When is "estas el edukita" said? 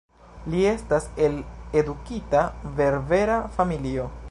0.69-2.41